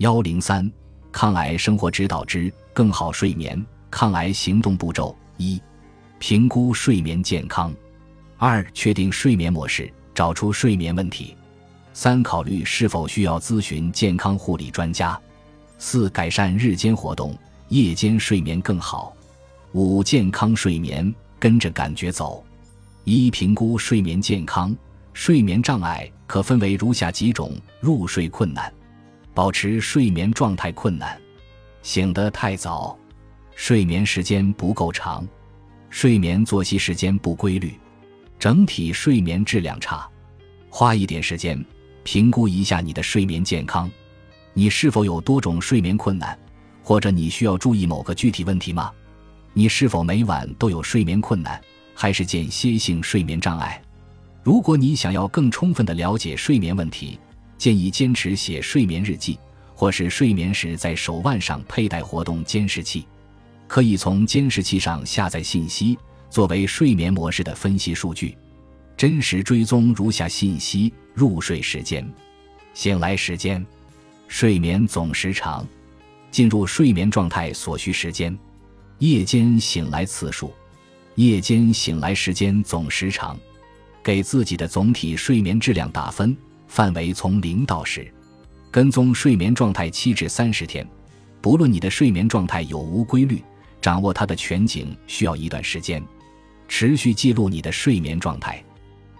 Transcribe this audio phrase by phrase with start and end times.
[0.00, 0.66] 幺零三，
[1.12, 5.60] 抗癌生活指导之更好睡眠抗癌行动步骤：一、
[6.18, 7.70] 评估睡眠健康；
[8.38, 11.36] 二、确定睡眠模式，找出睡眠问题；
[11.92, 15.20] 三、考虑是否需要咨询健康护理专家；
[15.76, 17.36] 四、改善日间活动，
[17.68, 19.14] 夜间睡眠更好；
[19.72, 22.42] 五、健康睡眠，跟着感觉走。
[23.04, 24.74] 一、评估睡眠健康，
[25.12, 28.72] 睡眠障碍可分为如下几种：入睡困难。
[29.32, 31.18] 保持睡眠状态困难，
[31.82, 32.98] 醒得太早，
[33.54, 35.26] 睡眠时间不够长，
[35.88, 37.78] 睡眠作息时间不规律，
[38.38, 40.06] 整体睡眠质量差。
[40.68, 41.64] 花一点时间
[42.04, 43.90] 评估一下你的睡眠健康，
[44.52, 46.38] 你是否有多种睡眠困难，
[46.82, 48.92] 或者你需要注意某个具体问题吗？
[49.52, 51.60] 你是否每晚都有睡眠困难，
[51.94, 53.82] 还是间歇性睡眠障碍？
[54.42, 57.18] 如果你想要更充分的了解睡眠问题，
[57.60, 59.38] 建议坚持写睡眠日记，
[59.74, 63.06] 或是睡眠时在手腕上佩戴活动监视器，
[63.68, 65.98] 可以从监视器上下载信息，
[66.30, 68.34] 作为睡眠模式的分析数据。
[68.96, 72.10] 真实追踪如下信息：入睡时间、
[72.72, 73.64] 醒来时间、
[74.26, 75.68] 睡眠总时长、
[76.30, 78.34] 进入睡眠状态所需时间、
[79.00, 80.50] 夜间醒来次数、
[81.16, 83.38] 夜间醒来时间总时长。
[84.02, 86.34] 给自己的总体睡眠质量打分。
[86.70, 88.08] 范围从零到十，
[88.70, 90.88] 跟踪睡眠状态七至三十天，
[91.40, 93.42] 不论你的睡眠状态有无规律，
[93.82, 96.00] 掌握它的全景需要一段时间。
[96.68, 98.64] 持续记录你的睡眠状态，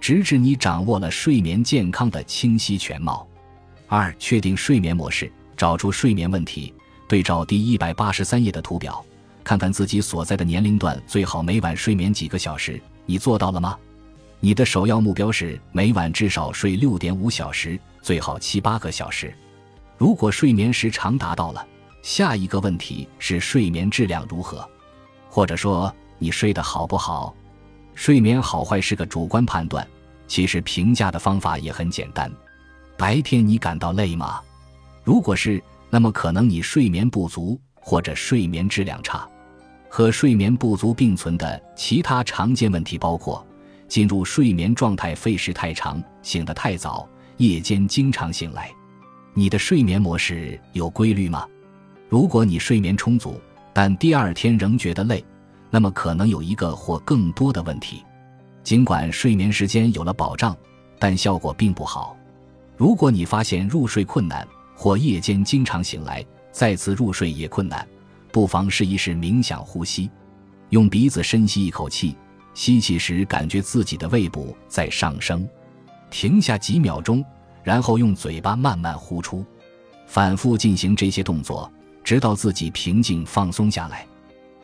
[0.00, 3.28] 直至你掌握了睡眠健康的清晰全貌。
[3.88, 6.72] 二、确定睡眠模式，找出睡眠问题。
[7.06, 9.04] 对照第一百八十三页的图表，
[9.44, 13.76] 看看自己所在的年龄段最好每晚睡眠几个小时，你做到了吗？
[14.44, 19.34] 你的首要目标是每晚至少睡六点五小时，最好七八个小时。
[19.96, 21.66] 如果睡眠时长达到了，
[22.02, 24.68] 下一个问题是睡眠质量如何，
[25.30, 27.34] 或者说你睡得好不好？
[27.94, 29.88] 睡眠好坏是个主观判断，
[30.28, 32.30] 其实评价的方法也很简单。
[32.98, 34.42] 白天你感到累吗？
[35.04, 35.58] 如果是，
[35.88, 39.26] 那么可能你睡眠不足或者睡眠质量差。
[39.88, 43.42] 和睡眠不足并存的其他常见问题包括。
[43.88, 48.70] 进入睡眠状态费时太长，醒得太早，夜间经常醒来。
[49.32, 51.46] 你的睡眠模式有规律吗？
[52.08, 53.40] 如果你睡眠充足，
[53.72, 55.24] 但第二天仍觉得累，
[55.70, 58.04] 那么可能有一个或更多的问题。
[58.62, 60.56] 尽管睡眠时间有了保障，
[60.98, 62.16] 但效果并不好。
[62.76, 67.86] 如果你发现入睡困难或夜间经常醒来，再次入睡也困难，
[68.32, 70.10] 不妨试一试冥想呼吸，
[70.70, 72.16] 用鼻子深吸一口气。
[72.54, 75.46] 吸气时，感觉自己的胃部在上升，
[76.10, 77.24] 停下几秒钟，
[77.62, 79.44] 然后用嘴巴慢慢呼出，
[80.06, 81.70] 反复进行这些动作，
[82.04, 84.06] 直到自己平静放松下来。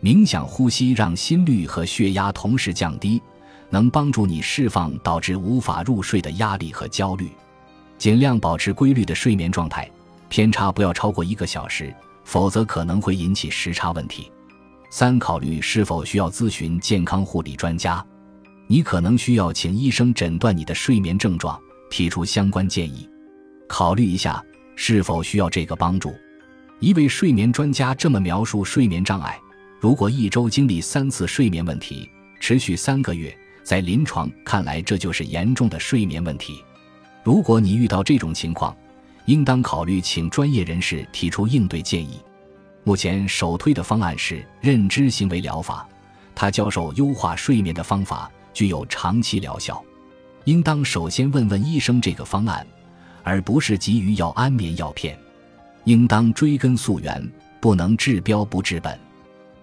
[0.00, 3.20] 冥想呼吸让心率和血压同时降低，
[3.70, 7.28] 能帮助你释放导致无法入睡的压力和焦虑。
[7.96, 9.90] 尽量保持规律的睡眠状态，
[10.28, 14.30] 偏差不要超过一个小时，否则可能会引起时差问题。
[14.90, 18.04] 三、考虑是否需要咨询健康护理专家，
[18.66, 21.60] 你可能需要请医生诊断你的睡眠症状，
[21.90, 23.08] 提出相关建议。
[23.68, 24.42] 考虑一下
[24.76, 26.14] 是否需要这个帮助。
[26.80, 29.38] 一位睡眠专家这么描述睡眠障碍：
[29.78, 32.08] 如果一周经历三次睡眠问题，
[32.40, 36.64] 持续三个月，在临床看来这就是严重的睡眠问题。
[37.22, 38.74] 如果你遇到这种情况，
[39.26, 42.18] 应当考虑请专业人士提出应对建议。
[42.88, 45.86] 目前首推的方案是认知行为疗法，
[46.34, 49.84] 他教授优化睡眠的方法，具有长期疗效。
[50.44, 52.66] 应当首先问问医生这个方案，
[53.22, 55.14] 而不是急于要安眠药片。
[55.84, 58.98] 应当追根溯源，不能治标不治本。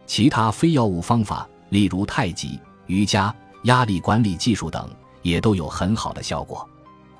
[0.05, 4.87] 其他非药物方法，例如太极、瑜伽、压力管理技术等，
[5.23, 6.69] 也都有很好的效果。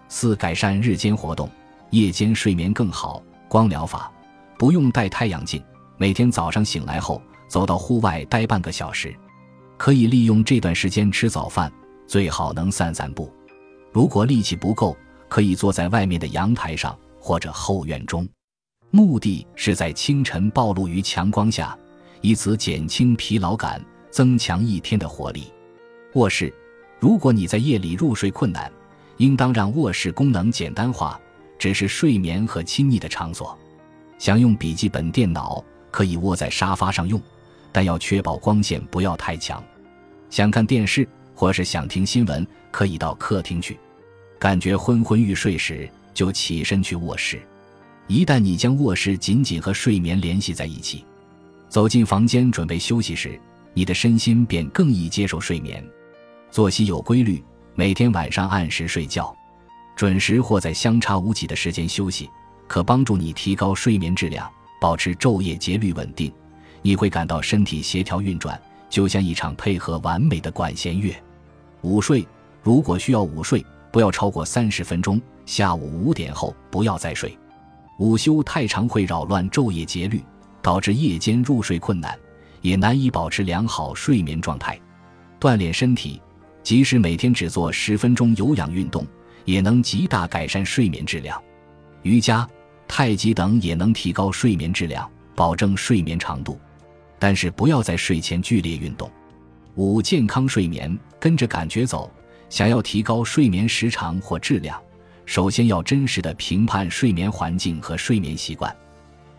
[0.08, 1.50] 四、改善日间活动，
[1.90, 3.24] 夜间睡眠更好。
[3.48, 4.12] 光疗法，
[4.56, 5.60] 不用戴太阳镜。
[5.98, 9.16] 每天早上醒来后，走到户外待半个小时，
[9.78, 11.72] 可以利用这段时间吃早饭，
[12.06, 13.32] 最好能散散步。
[13.94, 14.96] 如果力气不够，
[15.30, 18.28] 可以坐在外面的阳台上或者后院中，
[18.92, 21.78] 目的是在清晨暴露于强光下，
[22.20, 23.82] 以此减轻疲劳感，
[24.12, 25.46] 增强一天的活力。
[26.16, 26.54] 卧室，
[27.00, 28.70] 如果你在夜里入睡困难，
[29.16, 31.18] 应当让卧室功能简单化，
[31.58, 33.58] 只是睡眠和亲昵的场所。
[34.18, 35.64] 想用笔记本电脑。
[35.96, 37.22] 可以窝在沙发上用，
[37.72, 39.64] 但要确保光线不要太强。
[40.30, 43.80] 想看电视或是想听新闻，可以到客厅去。
[44.38, 47.42] 感觉昏昏欲睡时，就起身去卧室。
[48.08, 51.06] 一旦你将卧室紧紧和睡眠联系在一起，
[51.70, 53.40] 走进房间准备休息时，
[53.74, 55.82] 你的身心便更易接受睡眠。
[56.52, 57.42] 作息有规律，
[57.74, 59.34] 每天晚上按时睡觉，
[59.96, 62.30] 准时或在相差无几的时间休息，
[62.68, 64.52] 可帮助你提高睡眠质量，
[64.86, 66.32] 保持昼夜节律稳定。
[66.84, 71.12] 你会感到身体协调运转，就像一场配合完美的管弦乐。
[71.82, 72.24] 午睡，
[72.62, 75.20] 如果需要午睡，不要超过三十分钟。
[75.48, 77.36] 下午五点后不要再睡。
[77.98, 80.22] 午休太长会扰乱昼夜节律，
[80.62, 82.16] 导致夜间入睡困难，
[82.62, 84.80] 也难以保持良好睡眠状态。
[85.40, 86.22] 锻炼身体，
[86.62, 89.04] 即使每天只做十分钟有氧运动，
[89.46, 91.42] 也能极大改善睡眠质量。
[92.04, 92.48] 瑜伽、
[92.88, 96.60] 太极等也能提高睡眠质量，保证睡眠长度。
[97.18, 99.10] 但是不要在睡前剧烈运动。
[99.76, 102.12] 五、健康睡眠，跟着感觉走。
[102.50, 104.80] 想要提高睡眠时长或质量。
[105.26, 108.74] 首先要真实的评判睡眠环境和睡眠习惯。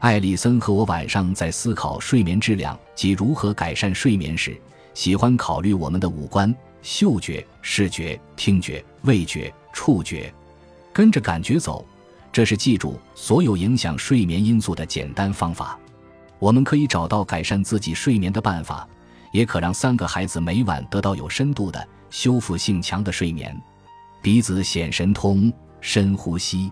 [0.00, 4.60] 艾丽森和我晚上在思考睡眠质量及如何改善睡眠时，
[4.94, 6.52] 喜欢考虑我们的五官：
[6.82, 10.32] 嗅觉、视觉、听觉、味觉、触觉。
[10.92, 11.86] 跟着感觉走，
[12.36, 15.78] 这是记住所有影响睡眠因素的简单方法。
[16.38, 18.86] 我们可以找到改善自己睡眠的办法，
[19.32, 23.58] 也可让三个孩子每晚得到有深度的、修复性强的睡眠。
[24.20, 25.50] 鼻子显神通。
[25.80, 26.70] 深呼吸。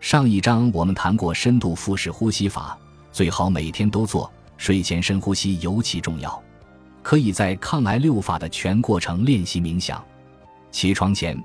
[0.00, 2.76] 上一章我们谈过深度腹式呼吸法，
[3.12, 4.28] 最好每天都做。
[4.56, 6.42] 睡前深呼吸尤其重要，
[7.04, 10.04] 可以在抗癌六法的全过程练习冥想。
[10.72, 11.40] 起床前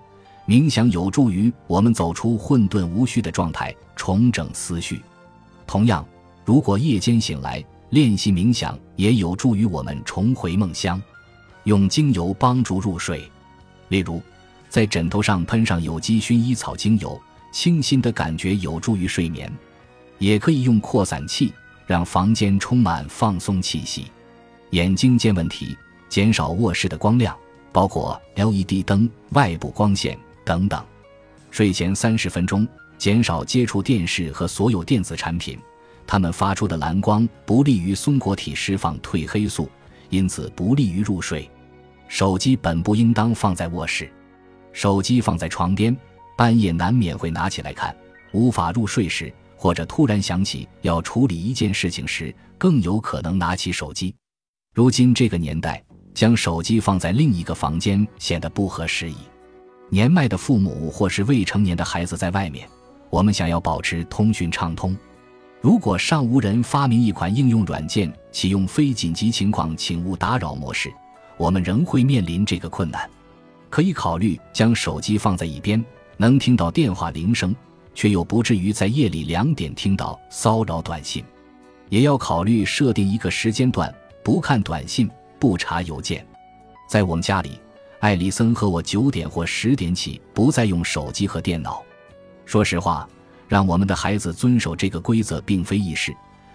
[0.51, 5.01] 冥想有助于我们走出混沌无序的状态，重整思绪。
[5.65, 6.05] 同样，
[6.43, 11.01] 如果夜间醒来练习冥想，也有助于我们重回梦乡。
[11.63, 13.23] 用精油帮助入睡，
[13.87, 14.21] 例如。
[14.67, 17.17] 在枕头上喷上有机薰衣草精油，
[17.53, 19.49] 清新的感觉有助于睡眠。
[20.17, 21.53] 也可以用扩散器，
[21.85, 24.11] 让房间充满放松气息。
[24.71, 25.77] 眼睛见问题，
[26.09, 27.33] 减少卧室的光亮，
[27.71, 30.83] 包括 LED 灯、外部光线等等。
[31.49, 32.67] 睡前三十分钟，
[32.97, 35.59] 减少接触电视和所有电子产品，
[36.07, 39.69] 它们发出的蓝光不利于松果体释放褪黑素，
[40.09, 41.49] 因此不利于入睡。
[42.07, 44.09] 手机本不应当放在卧室。
[44.73, 45.95] 手机放在床边，
[46.37, 47.95] 半夜难免会拿起来看。
[48.31, 54.15] 无法入睡时，或者突然想起要处理一件事情时，更有可能拿起手机。
[54.73, 55.83] 如今这个年代，
[56.13, 59.15] 将手机放在另一个房间显得不合时宜。
[59.93, 62.65] 年迈的父母或是未成年的孩子在外面，
[63.09, 64.97] 我们想要保持通讯畅通。
[65.59, 70.89] 如果尚无人发明一款应用软件，启用非紧急情况请勿打扰模式，
[71.35, 73.07] 我们仍会面临这个困难。
[73.69, 75.83] 可以考虑将手机放在一边，
[76.15, 77.53] 能听到电话铃声，
[77.93, 81.21] 却又不至于在夜里两点听到骚扰短信。
[81.89, 86.25] 也要考虑设定一个时间段，不看短信，不查邮件。
[86.87, 87.59] 在我们家里，
[88.01, 91.83] 艾里森和我九点或十点起不再用手机和电脑。
[92.47, 93.07] 说实话，
[93.47, 96.11] 让我们的孩子遵守这个规则并非易事，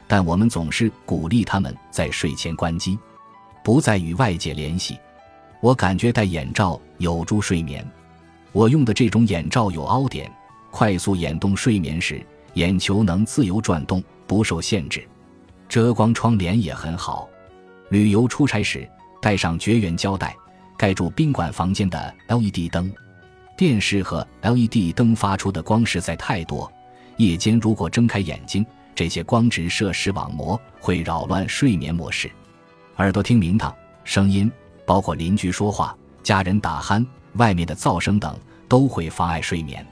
[0.09, 2.99] 但我们总是鼓励他们在睡前关机，
[3.63, 4.99] 不再与外界联系。
[5.61, 7.89] 我感觉戴眼罩有助睡眠。
[8.51, 10.29] 我用的这种眼罩有凹点，
[10.73, 12.21] 快速眼动睡眠时，
[12.55, 15.07] 眼球能自由转动，不受限制。
[15.69, 17.29] 遮光窗帘也很好。
[17.91, 18.89] 旅游出差时，
[19.23, 20.37] 带上绝缘胶带，
[20.77, 22.93] 盖住宾馆房间的 LED 灯。
[23.57, 26.71] 电视和 LED 灯发出的光实在太多，
[27.17, 28.65] 夜间如果睁开眼睛，
[28.95, 32.31] 这些光直射视网膜，会扰乱睡眠模式。
[32.97, 34.51] 耳朵听名堂，声音。
[34.87, 39.85] 包括邻居说话、家人打鼾、外面的噪声等，都会妨碍睡眠。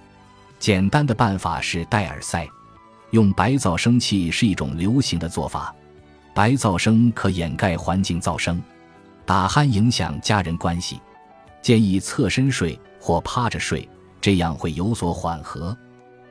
[0.60, 2.48] 简单的办法是戴耳塞，
[3.10, 5.74] 用白噪声器是一种流行的做法。
[6.32, 8.62] 白噪声可掩盖环境噪声，
[9.26, 11.00] 打鼾影响家人关系。
[11.62, 13.88] 建议侧身睡或趴着睡，
[14.20, 15.76] 这样会有所缓和。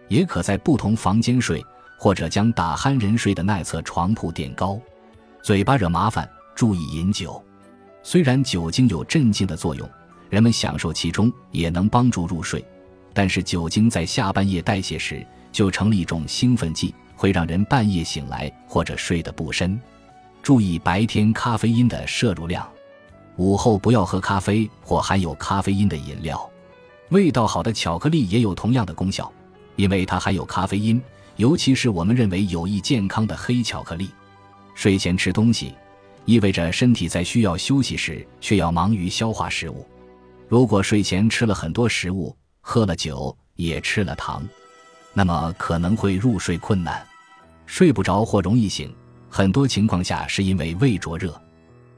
[0.08, 1.64] 也可在不同房间睡，
[1.98, 4.80] 或者将打鼾人睡的那侧床铺垫高。
[5.42, 7.44] 嘴巴惹麻烦，注意饮酒。
[8.04, 9.90] 虽然酒精有镇静的作用，
[10.30, 12.64] 人们享受其中也能帮助入睡，
[13.14, 19.80] 但是酒精在下半夜代谢时就成了一种兴奋剂，会让人半夜醒来或者睡得不深。
[20.44, 22.70] 注意白天咖啡因的摄入量，
[23.38, 26.50] 午后不要喝咖啡或含有咖啡因的饮料。
[27.10, 29.32] 味道好的巧克力也有同样的功效，
[29.76, 31.02] 因为它含有咖啡因，
[31.36, 34.10] 尤其是我们认为有益健康的黑巧克力。
[34.76, 35.74] 睡前吃东西。
[36.26, 39.86] 意味着身体在需要休息时，却要忙于消化食物。
[40.48, 44.42] 如果睡前吃了很多食物，喝了酒，也吃了糖，
[45.14, 47.06] 那么可能会入睡困难。
[47.66, 48.96] 睡不着或容易醒，
[49.30, 51.38] 很多情况下是因为胃灼热。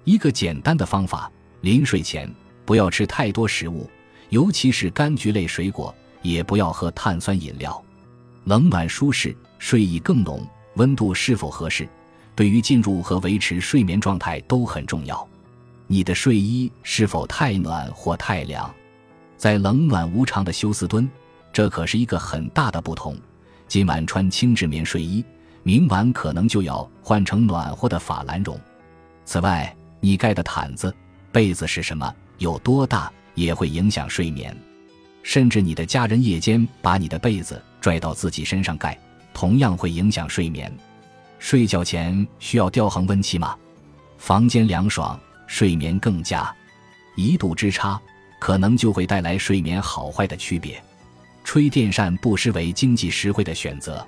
[0.05, 1.29] 一个简单的方法：
[1.61, 2.31] 临睡前
[2.63, 3.89] 不要吃太多食物，
[4.29, 7.83] 尤其是柑橘类水果，也不要喝碳酸饮料。
[8.45, 11.89] 冷暖舒适，睡意更浓，温度是否合适，
[12.35, 15.27] 对于进入和维持睡眠状态都很重要。
[15.87, 18.71] 你的睡衣是否太暖或太凉？
[19.37, 21.09] 在冷暖无常的休斯敦，
[21.51, 23.17] 这可是一个很大的不同。
[23.67, 25.25] 今晚穿轻质棉睡衣，
[25.63, 28.59] 明晚可能就要换成暖和的法兰绒。
[29.25, 30.95] 此外，你盖的毯子、
[31.31, 34.55] 被子是什么，有多大，也会影响睡眠。
[35.23, 38.95] 甚至你的家人夜间把你的被子拽到自己身上盖，
[39.33, 40.71] 同样会影响睡眠。
[41.39, 43.57] 睡觉前需要吊恒温器吗？
[44.19, 46.55] 房间凉爽，睡眠更佳。
[47.15, 47.99] 一度之差，
[48.39, 50.79] 可能就会带来睡眠好坏的区别。
[51.43, 54.05] 吹电扇不失为经济实惠的选择。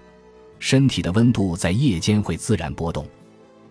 [0.59, 3.03] 身体的温度在夜间会自然波动，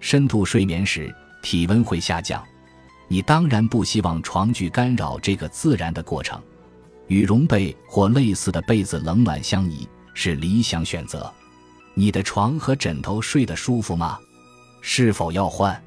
[0.01, 1.15] 深度睡眠时
[1.47, 2.45] 体温会下降。
[3.07, 6.43] 你当然不希望床具干扰这个自然的过程。
[7.07, 11.33] 羽绒被或类似的被子冷暖相宜是理想选择。
[11.95, 14.19] 你的床和枕头睡得舒服吗？
[14.81, 15.81] 是否要换？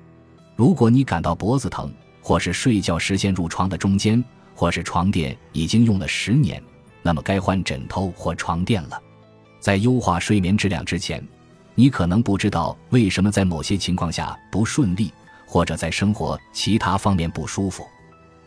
[0.55, 4.23] 如果你感到脖子疼，或是睡觉时间入床的中间，
[4.55, 6.63] 或是床垫已经用了十年，
[7.01, 8.97] 那么该换枕头或床垫了。
[9.59, 11.21] 在优化睡眠质量之前，
[11.75, 15.11] 你可能不知道为什么在某些情况下不顺利，
[15.49, 17.85] 或者在生活其他方面不舒服。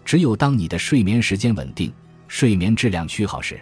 [0.05, 1.93] 只有当你的睡眠时间稳定。
[2.29, 3.61] 睡眠质量趋好时，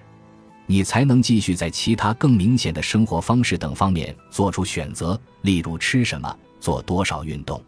[0.65, 7.61] 你才能继续在其他更明显的生活方式等方面做出选择，例如吃什么、做多少运动。